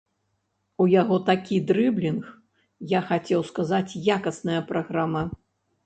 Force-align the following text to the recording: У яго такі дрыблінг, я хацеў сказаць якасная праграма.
У 0.85 0.87
яго 1.01 1.17
такі 1.27 1.59
дрыблінг, 1.73 2.25
я 2.97 3.05
хацеў 3.13 3.47
сказаць 3.53 3.89
якасная 4.19 4.61
праграма. 4.73 5.23